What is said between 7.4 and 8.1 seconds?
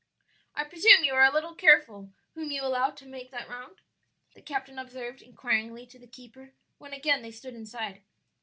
inside.